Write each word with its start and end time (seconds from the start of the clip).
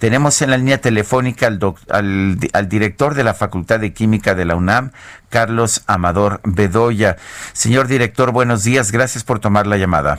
Tenemos 0.00 0.40
en 0.40 0.48
la 0.50 0.56
línea 0.56 0.78
telefónica 0.78 1.46
al, 1.46 1.58
doc, 1.58 1.78
al, 1.90 2.38
al, 2.54 2.68
director 2.70 3.12
de 3.14 3.22
la 3.22 3.34
Facultad 3.34 3.80
de 3.80 3.92
Química 3.92 4.34
de 4.34 4.46
la 4.46 4.56
UNAM, 4.56 4.92
Carlos 5.28 5.84
Amador 5.86 6.40
Bedoya. 6.42 7.16
Señor 7.52 7.86
director, 7.86 8.32
buenos 8.32 8.64
días. 8.64 8.92
Gracias 8.92 9.24
por 9.24 9.40
tomar 9.40 9.66
la 9.66 9.76
llamada. 9.76 10.18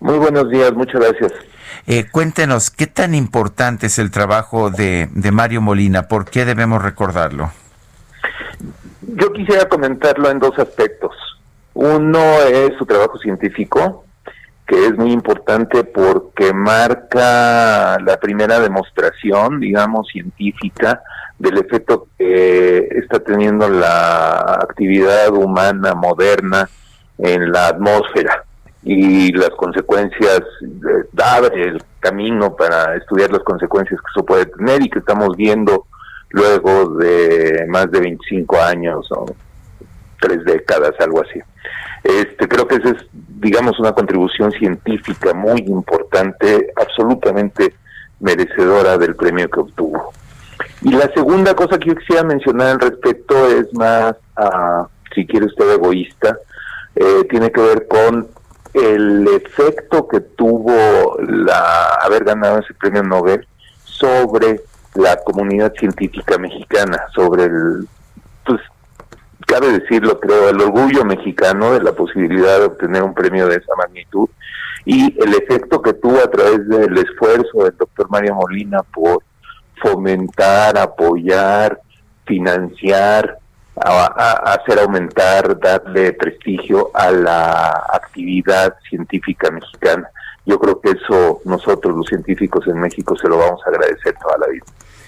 Muy 0.00 0.18
buenos 0.18 0.50
días, 0.50 0.74
muchas 0.74 1.00
gracias. 1.00 1.32
Eh, 1.86 2.04
cuéntenos, 2.12 2.70
¿qué 2.70 2.86
tan 2.86 3.14
importante 3.14 3.86
es 3.86 3.98
el 3.98 4.10
trabajo 4.10 4.68
de, 4.68 5.08
de 5.12 5.32
Mario 5.32 5.62
Molina? 5.62 6.02
¿Por 6.06 6.26
qué 6.26 6.44
debemos 6.44 6.82
recordarlo? 6.82 7.52
Yo 9.00 9.32
quisiera 9.32 9.66
comentarlo 9.66 10.30
en 10.30 10.40
dos 10.40 10.58
aspectos. 10.58 11.12
Uno 11.72 12.42
es 12.42 12.76
su 12.76 12.84
trabajo 12.84 13.16
científico, 13.16 14.04
que 14.66 14.86
es 14.86 14.96
muy 14.96 15.12
importante 15.12 15.84
porque 15.84 16.54
marca 16.54 17.98
la 18.00 18.16
primera 18.18 18.60
demostración, 18.60 19.60
digamos, 19.60 20.08
científica 20.08 21.02
del 21.38 21.58
efecto 21.58 22.08
que 22.16 22.88
está 22.92 23.20
teniendo 23.20 23.68
la 23.68 24.58
actividad 24.62 25.32
humana 25.34 25.94
moderna 25.94 26.68
en 27.18 27.52
la 27.52 27.68
atmósfera 27.68 28.44
y 28.82 29.32
las 29.32 29.50
consecuencias, 29.50 30.42
da 31.12 31.38
el 31.38 31.82
camino 32.00 32.54
para 32.54 32.96
estudiar 32.96 33.30
las 33.32 33.42
consecuencias 33.42 34.00
que 34.00 34.06
eso 34.14 34.24
puede 34.24 34.46
tener 34.46 34.82
y 34.82 34.90
que 34.90 34.98
estamos 34.98 35.36
viendo 35.36 35.86
luego 36.30 36.96
de 36.96 37.64
más 37.68 37.90
de 37.90 38.00
25 38.00 38.60
años 38.60 39.06
o 39.10 39.26
tres 40.20 40.44
décadas, 40.44 40.92
algo 41.00 41.22
así. 41.22 41.40
Este, 42.04 42.46
creo 42.46 42.68
que 42.68 42.76
esa 42.76 42.90
es, 42.90 43.06
digamos, 43.40 43.80
una 43.80 43.92
contribución 43.92 44.52
científica 44.52 45.32
muy 45.32 45.60
importante, 45.60 46.70
absolutamente 46.76 47.74
merecedora 48.20 48.98
del 48.98 49.16
premio 49.16 49.48
que 49.48 49.60
obtuvo. 49.60 50.12
Y 50.82 50.90
la 50.90 51.10
segunda 51.14 51.54
cosa 51.54 51.78
que 51.78 51.88
yo 51.88 51.96
quisiera 51.96 52.22
mencionar 52.22 52.72
al 52.72 52.80
respecto 52.80 53.48
es 53.48 53.72
más, 53.72 54.14
uh, 54.36 54.84
si 55.14 55.26
quiere 55.26 55.46
usted, 55.46 55.72
egoísta, 55.72 56.36
eh, 56.94 57.24
tiene 57.30 57.50
que 57.50 57.60
ver 57.60 57.88
con 57.88 58.28
el 58.74 59.26
efecto 59.28 60.06
que 60.06 60.20
tuvo 60.20 61.16
la 61.20 61.86
haber 62.02 62.24
ganado 62.24 62.58
ese 62.58 62.74
premio 62.74 63.02
Nobel 63.02 63.46
sobre 63.84 64.60
la 64.94 65.16
comunidad 65.24 65.72
científica 65.74 66.36
mexicana, 66.38 67.02
sobre 67.14 67.44
el, 67.44 67.88
pues, 68.44 68.60
cabe 69.46 69.78
decirlo, 69.78 70.20
creo, 70.20 70.48
el 70.48 70.60
orgullo 70.60 71.04
mexicano 71.04 71.72
de 71.72 71.82
la 71.82 71.92
posibilidad 71.92 72.58
de 72.58 72.66
obtener 72.66 73.02
un 73.02 73.14
premio 73.14 73.48
de 73.48 73.56
esa 73.56 73.74
magnitud 73.76 74.28
y 74.84 75.16
el 75.22 75.34
efecto 75.34 75.80
que 75.80 75.94
tuvo 75.94 76.18
a 76.18 76.30
través 76.30 76.68
del 76.68 76.96
esfuerzo 76.98 77.64
del 77.64 77.76
doctor 77.76 78.08
Mario 78.10 78.34
Molina 78.34 78.82
por 78.82 79.22
fomentar, 79.82 80.78
apoyar, 80.78 81.80
financiar, 82.26 83.38
a, 83.76 84.52
hacer 84.52 84.78
aumentar, 84.78 85.58
darle 85.58 86.12
prestigio 86.12 86.90
a 86.94 87.10
la 87.10 87.68
actividad 87.92 88.74
científica 88.88 89.50
mexicana. 89.50 90.08
Yo 90.46 90.58
creo 90.58 90.80
que 90.80 90.90
eso 90.90 91.40
nosotros 91.44 91.96
los 91.96 92.06
científicos 92.06 92.66
en 92.66 92.78
México 92.78 93.16
se 93.16 93.28
lo 93.28 93.38
vamos 93.38 93.60
a 93.64 93.70
agradecer 93.70 94.14
toda 94.22 94.38
la 94.38 94.46
vida. 94.48 94.64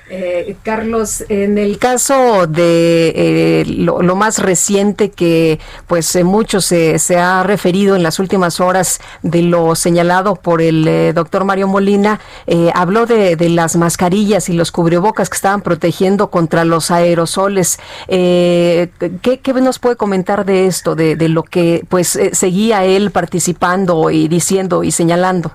Eh, 0.09 0.57
Carlos, 0.63 1.25
en 1.29 1.59
el 1.59 1.79
caso 1.79 2.47
de 2.47 3.13
eh, 3.17 3.65
lo, 3.67 4.15
más 4.15 4.39
reciente 4.39 5.11
que 5.11 5.59
pues 5.89 6.15
eh, 6.15 6.23
mucho 6.23 6.61
se, 6.61 7.01
se, 7.01 7.17
ha 7.19 7.43
referido 7.43 7.97
en 7.97 8.05
las 8.05 8.21
últimas 8.21 8.61
horas 8.61 9.01
de 9.23 9.43
lo 9.43 9.75
señalado 9.75 10.37
por 10.37 10.63
el 10.63 10.87
eh, 10.87 11.13
doctor 11.13 11.45
Mario 11.45 11.67
Molina, 11.67 12.21
eh, 12.47 12.71
habló 12.73 13.07
de, 13.07 13.35
de, 13.35 13.49
las 13.49 13.75
mascarillas 13.75 14.49
y 14.49 14.53
los 14.53 14.71
cubrebocas 14.71 15.29
que 15.29 15.35
estaban 15.35 15.63
protegiendo 15.63 16.31
contra 16.31 16.65
los 16.65 16.93
aerosoles. 16.93 17.81
¿qué, 18.07 18.91
¿qué, 19.21 19.53
nos 19.55 19.81
puede 19.81 19.97
comentar 19.97 20.45
de 20.45 20.67
esto, 20.67 20.95
de, 20.95 21.17
de 21.17 21.29
lo 21.29 21.43
que 21.43 21.85
pues 21.89 22.17
seguía 22.33 22.85
él 22.85 23.11
participando 23.11 24.11
y 24.11 24.29
diciendo 24.29 24.85
y 24.85 24.93
señalando? 24.93 25.51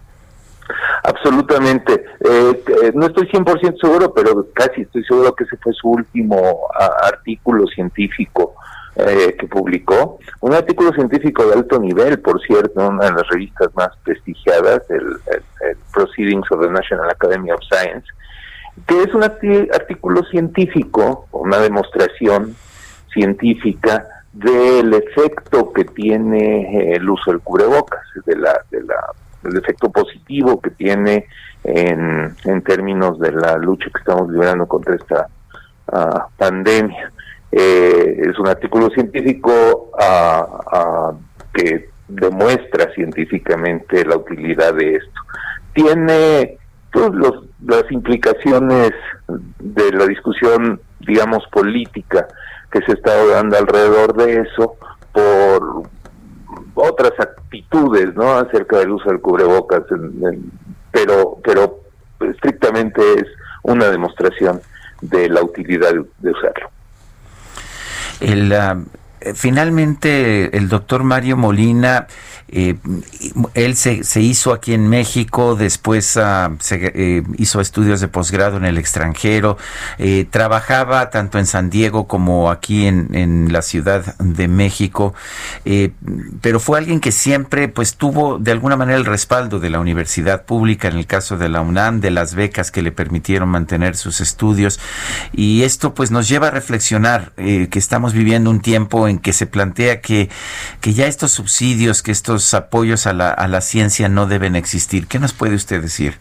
Absolutamente. 1.04 2.06
Eh, 2.20 2.64
eh, 2.84 2.92
no 2.94 3.08
estoy 3.08 3.28
100% 3.28 3.80
seguro, 3.80 4.14
pero 4.14 4.48
casi 4.54 4.82
estoy 4.82 5.04
seguro 5.04 5.34
que 5.34 5.46
ese 5.46 5.58
fue 5.58 5.74
su 5.74 5.90
último 5.90 6.68
artículo 7.04 7.66
científico 7.68 8.56
eh, 8.96 9.36
que 9.40 9.48
publicó. 9.48 10.20
Un 10.42 10.54
artículo 10.54 10.92
científico 10.92 11.46
de 11.46 11.54
alto 11.54 11.80
nivel, 11.80 12.20
por 12.20 12.42
cierto, 12.42 12.88
una 12.88 13.06
de 13.06 13.12
las 13.14 13.28
revistas 13.30 13.70
más 13.76 13.90
prestigiadas, 14.04 14.84
el, 14.90 15.18
Proceedings 15.94 16.50
of 16.52 16.62
the 16.62 16.70
National 16.70 17.10
Academy 17.10 17.52
of 17.52 17.60
Science, 17.70 18.08
que 18.88 19.04
es 19.04 19.14
un 19.14 19.24
artículo 19.24 20.24
científico, 20.24 21.28
una 21.32 21.58
demostración 21.58 22.56
científica 23.14 24.08
del 24.32 24.94
efecto 24.94 25.74
que 25.74 25.84
tiene 25.84 26.94
el 26.94 27.10
uso 27.10 27.32
del 27.32 27.42
cubrebocas, 27.42 28.02
de 28.26 28.38
la, 28.38 28.62
de 28.72 28.82
la 28.84 28.96
el 29.44 29.57
efecto 29.57 29.90
positivo 29.91 30.59
que 30.62 30.72
tiene 30.72 31.28
en, 31.63 32.35
en 32.46 32.62
términos 32.63 33.19
de 33.19 33.31
la 33.31 33.57
lucha 33.57 33.90
que 33.91 34.00
estamos 34.00 34.29
librando 34.29 34.66
contra 34.68 34.96
esta 34.96 35.28
uh, 35.91 36.19
pandemia. 36.38 37.12
Eh, 37.52 38.22
es 38.29 38.40
un 38.40 38.47
artículo 38.47 38.90
científico 38.90 39.91
uh, 39.94 40.78
uh, 40.78 41.18
que 41.53 41.90
demuestra 42.07 42.94
científicamente 42.94 44.06
la 44.06 44.18
utilidad 44.18 44.74
de 44.74 44.96
esto. 44.96 45.22
Tiene 45.73 46.58
pues, 46.91 47.09
las 47.66 47.91
implicaciones 47.91 48.91
de 49.59 49.91
la 49.91 50.06
discusión, 50.06 50.79
digamos, 51.00 51.46
política 51.52 52.28
que 52.72 52.81
se 52.81 52.94
está 52.94 53.25
dando 53.28 53.58
alrededor 53.58 54.16
de 54.16 54.41
eso 54.41 54.75
por 55.12 55.84
otras 56.76 57.12
actitudes, 57.20 58.14
¿no? 58.16 58.38
Acerca 58.38 58.80
del 58.80 58.92
uso 58.92 59.09
del 59.09 59.22
cubrebocas, 59.22 59.84
en, 59.92 60.26
en, 60.26 60.52
pero, 60.92 61.40
pero 61.44 61.82
estrictamente 62.22 63.02
es 63.16 63.26
una 63.64 63.90
demostración 63.90 64.62
de 65.02 65.30
la 65.30 65.42
utilidad 65.42 65.94
de, 66.20 66.32
usarlo. 66.32 66.70
El, 68.20 68.52
uh, 68.52 68.86
finalmente, 69.36 70.56
el 70.58 70.70
doctor 70.70 71.04
Mario 71.04 71.38
Molina 71.38 72.08
eh, 72.52 72.76
él 73.54 73.76
se, 73.78 74.04
se, 74.04 74.22
hizo 74.22 74.52
aquí 74.52 74.74
en 74.74 74.90
México, 74.90 75.56
después 75.56 76.06
se, 76.06 76.22
eh, 76.72 77.24
hizo 77.38 77.62
estudios 77.62 78.02
de 78.02 78.09
posgrado 78.09 78.58
en 78.58 78.66
el 78.66 78.78
extranjero, 78.78 79.58
eh, 79.98 80.28
trabajaba 80.30 81.09
tanto 81.09 81.40
en 81.40 81.46
San 81.46 81.70
Diego 81.70 82.08
como 82.08 82.52
aquí 82.52 82.88
en, 82.88 83.16
en 83.16 83.54
la 83.54 83.62
Ciudad 83.62 84.18
de 84.18 84.50
México, 84.50 85.14
eh, 85.64 85.92
pero 86.42 86.59
fue 86.59 86.78
alguien 86.78 87.00
que 87.00 87.14
siempre 87.14 87.70
pues 87.70 87.96
tuvo 87.96 88.38
de 88.38 88.52
alguna 88.52 88.76
manera 88.76 88.98
el 88.98 89.06
respaldo 89.06 89.62
de 89.62 89.70
la 89.70 89.80
universidad 89.80 90.44
pública, 90.44 90.90
en 90.90 90.98
el 90.98 91.08
caso 91.08 91.38
de 91.38 91.48
la 91.48 91.62
UNAM, 91.62 92.02
de 92.02 92.12
las 92.12 92.35
becas 92.35 92.70
que 92.70 92.82
le 92.82 92.91
permitieron 92.91 93.47
mantener 93.47 93.96
sus 93.96 94.20
estudios, 94.20 94.78
y 95.32 95.64
esto 95.64 95.94
pues 95.94 96.12
nos 96.12 96.28
lleva 96.28 96.47
a 96.47 96.52
reflexionar 96.52 97.32
eh, 97.38 97.70
que 97.72 97.79
estamos 97.79 98.12
viviendo 98.12 98.50
un 98.50 98.59
tiempo 98.59 99.08
en 99.08 99.10
que 99.19 99.34
se 99.34 99.47
plantea 99.47 100.02
que, 100.02 100.29
que 100.81 100.93
ya 100.93 101.08
estos 101.08 101.31
subsidios, 101.31 102.03
que 102.03 102.11
estos 102.11 102.53
apoyos 102.53 103.08
a 103.08 103.13
la, 103.13 103.29
a 103.31 103.47
la 103.47 103.61
ciencia 103.61 104.09
no 104.09 104.25
deben 104.28 104.55
existir. 104.55 105.08
¿Qué 105.08 105.19
nos 105.19 105.34
puede 105.34 105.55
usted 105.55 105.81
decir? 105.81 106.16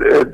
Eh, 0.00 0.26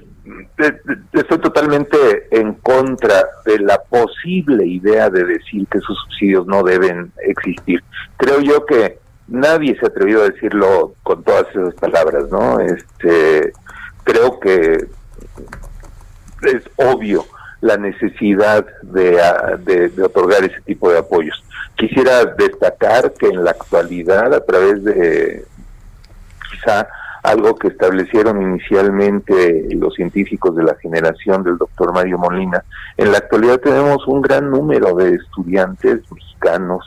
estoy 1.12 1.38
totalmente 1.38 1.96
en 2.30 2.54
contra 2.54 3.26
de 3.44 3.58
la 3.58 3.78
posible 3.82 4.66
idea 4.66 5.10
de 5.10 5.24
decir 5.24 5.66
que 5.70 5.78
esos 5.78 5.96
subsidios 6.04 6.46
no 6.46 6.62
deben 6.62 7.12
existir. 7.24 7.82
Creo 8.16 8.40
yo 8.40 8.64
que 8.64 8.98
nadie 9.28 9.76
se 9.78 9.84
ha 9.84 9.88
atrevido 9.88 10.22
a 10.22 10.30
decirlo 10.30 10.94
con 11.02 11.22
todas 11.22 11.46
esas 11.50 11.74
palabras, 11.74 12.24
¿no? 12.30 12.60
Este, 12.60 13.52
creo 14.04 14.40
que 14.40 14.86
es 16.42 16.62
obvio 16.76 17.24
la 17.66 17.76
necesidad 17.76 18.64
de, 18.82 19.20
de, 19.64 19.88
de 19.88 20.02
otorgar 20.02 20.44
ese 20.44 20.60
tipo 20.62 20.90
de 20.90 20.98
apoyos. 20.98 21.42
Quisiera 21.76 22.24
destacar 22.24 23.12
que 23.12 23.26
en 23.26 23.44
la 23.44 23.50
actualidad, 23.50 24.32
a 24.32 24.44
través 24.44 24.82
de 24.84 25.44
quizá 26.50 26.88
algo 27.22 27.56
que 27.56 27.68
establecieron 27.68 28.40
inicialmente 28.40 29.66
los 29.74 29.94
científicos 29.94 30.54
de 30.54 30.62
la 30.62 30.76
generación 30.76 31.42
del 31.42 31.58
doctor 31.58 31.92
Mario 31.92 32.18
Molina. 32.18 32.62
En 32.96 33.10
la 33.10 33.18
actualidad 33.18 33.58
tenemos 33.58 34.06
un 34.06 34.22
gran 34.22 34.48
número 34.48 34.94
de 34.94 35.14
estudiantes 35.14 36.00
mexicanos 36.12 36.84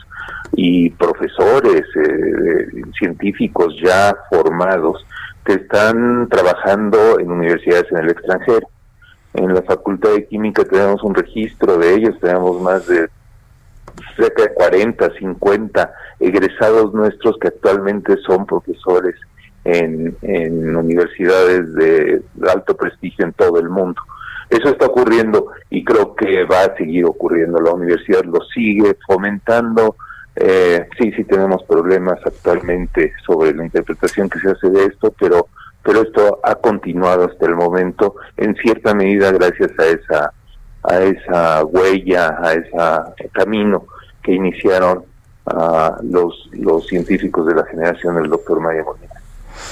y 0.52 0.90
profesores, 0.90 1.82
eh, 1.94 2.66
científicos 2.98 3.74
ya 3.82 4.16
formados 4.30 5.04
que 5.44 5.54
están 5.54 6.28
trabajando 6.28 7.18
en 7.20 7.30
universidades 7.30 7.86
en 7.92 7.98
el 7.98 8.10
extranjero. 8.10 8.66
En 9.34 9.54
la 9.54 9.62
Facultad 9.62 10.10
de 10.10 10.26
Química 10.26 10.64
tenemos 10.64 11.02
un 11.02 11.14
registro 11.14 11.78
de 11.78 11.94
ellos, 11.94 12.18
tenemos 12.20 12.60
más 12.60 12.86
de 12.86 13.08
cerca 14.16 14.42
de 14.42 14.54
40, 14.54 15.10
50 15.18 15.92
egresados 16.20 16.92
nuestros 16.94 17.36
que 17.38 17.48
actualmente 17.48 18.16
son 18.26 18.46
profesores 18.46 19.14
en, 19.64 20.16
universidades 20.76 21.74
de 21.74 22.22
alto 22.48 22.76
prestigio 22.76 23.24
en 23.24 23.32
todo 23.32 23.58
el 23.58 23.68
mundo. 23.68 24.00
Eso 24.50 24.68
está 24.68 24.86
ocurriendo 24.86 25.46
y 25.70 25.84
creo 25.84 26.14
que 26.16 26.44
va 26.44 26.64
a 26.64 26.76
seguir 26.76 27.04
ocurriendo. 27.04 27.60
La 27.60 27.72
universidad 27.72 28.24
lo 28.24 28.40
sigue 28.52 28.96
fomentando. 29.06 29.96
Eh, 30.34 30.88
sí, 30.98 31.12
sí 31.12 31.24
tenemos 31.24 31.62
problemas 31.64 32.18
actualmente 32.24 33.12
sobre 33.24 33.54
la 33.54 33.64
interpretación 33.64 34.28
que 34.28 34.40
se 34.40 34.50
hace 34.50 34.70
de 34.70 34.86
esto, 34.86 35.14
pero 35.18 35.46
pero 35.82 36.02
esto 36.02 36.40
ha 36.42 36.54
continuado 36.56 37.24
hasta 37.24 37.46
el 37.46 37.56
momento 37.56 38.16
en 38.36 38.54
cierta 38.56 38.94
medida 38.94 39.32
gracias 39.32 39.70
a 39.78 39.86
esa 39.86 40.32
a 40.82 40.98
esa 40.98 41.64
huella, 41.64 42.38
a 42.42 42.54
ese 42.54 43.28
camino 43.32 43.84
que 44.22 44.32
iniciaron 44.32 45.04
uh, 45.46 46.02
los 46.02 46.48
los 46.52 46.86
científicos 46.86 47.46
de 47.46 47.54
la 47.54 47.64
generación 47.66 48.16
del 48.16 48.30
doctor 48.30 48.60
Maya 48.60 48.82
Molina. 48.82 49.20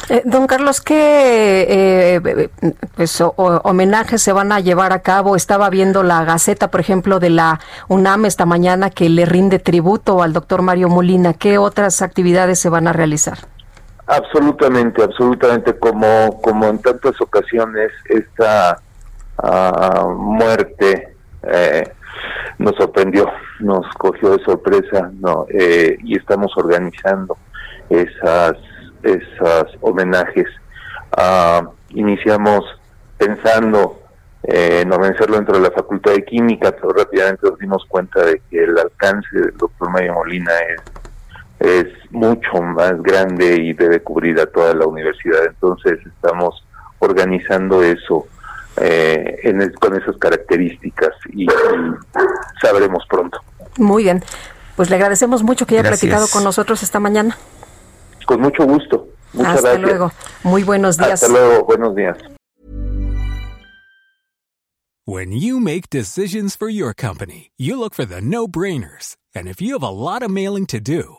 Eh, 0.08 0.22
don 0.25 0.46
Carlos, 0.46 0.81
¿qué 0.81 1.66
eh, 1.69 2.49
pues, 2.94 3.22
homenajes 3.37 4.22
se 4.22 4.32
van 4.32 4.52
a 4.52 4.61
llevar 4.61 4.93
a 4.93 5.00
cabo? 5.00 5.37
Estaba 5.37 5.70
viendo 5.70 6.02
la 6.02 6.25
Gaceta, 6.25 6.70
por 6.70 6.81
ejemplo, 6.81 7.20
de 7.20 7.31
la 7.31 7.61
UNAM 7.88 8.25
esta 8.25 8.46
mañana 8.46 8.90
que 8.90 9.08
le 9.08 9.25
rinde 9.25 9.58
tributo 9.58 10.22
al 10.22 10.32
doctor 10.32 10.62
Mario 10.62 10.88
Molina. 10.88 11.34
¿Qué 11.34 11.58
otras 11.58 12.02
actividades 12.02 12.58
se 12.58 12.69
van 12.69 12.87
a 12.87 12.93
realizar? 12.93 13.38
Absolutamente, 14.08 15.02
absolutamente. 15.02 15.78
Como, 15.78 16.40
como 16.40 16.66
en 16.66 16.81
tantas 16.81 17.20
ocasiones, 17.20 17.93
esta 18.08 18.81
uh, 19.43 20.08
muerte 20.10 21.14
eh, 21.43 21.93
nos 22.58 22.75
sorprendió, 22.76 23.31
nos 23.60 23.87
cogió 23.94 24.37
de 24.37 24.44
sorpresa, 24.44 25.10
no, 25.20 25.46
eh, 25.50 25.96
y 26.02 26.16
estamos 26.16 26.52
organizando 26.56 27.37
esas 27.90 28.56
esas 29.02 29.66
homenajes. 29.81 30.46
Uh, 31.16 31.69
iniciamos 31.90 32.64
pensando 33.16 34.00
eh, 34.43 34.81
en 34.82 34.93
organizarlo 34.93 35.37
dentro 35.37 35.56
de 35.56 35.62
la 35.62 35.70
Facultad 35.70 36.12
de 36.12 36.25
Química, 36.25 36.72
pero 36.72 36.90
rápidamente 36.90 37.49
nos 37.49 37.58
dimos 37.58 37.84
cuenta 37.88 38.25
de 38.25 38.40
que 38.50 38.64
el 38.64 38.78
alcance 38.78 39.28
del 39.32 39.56
doctor 39.56 39.90
Mario 39.90 40.14
Molina 40.14 40.52
es, 40.69 40.82
es 41.60 41.87
mucho 42.10 42.62
más 42.62 43.02
grande 43.02 43.56
y 43.56 43.72
debe 43.72 44.00
cubrir 44.00 44.40
a 44.40 44.46
toda 44.46 44.75
la 44.75 44.87
universidad. 44.87 45.44
Entonces 45.46 45.99
estamos 46.06 46.64
organizando 47.00 47.82
eso 47.82 48.26
eh, 48.81 49.40
en 49.43 49.72
con 49.75 50.00
esas 50.00 50.16
características 50.19 51.10
y, 51.32 51.46
sabremos 52.60 53.05
pronto. 53.08 53.38
Muy 53.76 54.05
bien. 54.05 54.22
Pues 54.76 54.90
le 54.90 54.96
agradecemos 54.96 55.43
mucho 55.43 55.66
que 55.66 55.78
haya 55.78 55.88
platicado 55.88 56.26
con 56.32 56.44
nosotros 56.44 56.82
esta 56.82 57.00
mañana. 57.00 57.37
Con 58.26 58.40
mucho 58.40 58.64
gusto. 58.64 59.08
Muchas 59.32 59.56
Hasta 59.56 59.70
gracias. 59.70 59.88
luego. 59.88 60.12
Muy 60.44 60.62
buenos 60.62 60.96
días. 60.96 61.22
Hasta 61.22 61.28
luego. 61.28 61.64
Buenos 61.64 61.94
días. 61.96 62.16
When 65.04 65.32
you 65.32 65.58
make 65.58 65.88
decisions 65.88 66.54
for 66.54 66.69
your 66.69 66.93
company, 66.94 67.50
you 67.56 67.78
look 67.78 67.94
for 67.94 68.04
the 68.04 68.20
no-brainers. 68.20 69.16
And 69.34 69.49
if 69.49 69.61
you 69.61 69.72
have 69.72 69.82
a 69.82 69.88
lot 69.88 70.22
of 70.22 70.31
mailing 70.31 70.66
to 70.66 70.81
do, 70.81 71.19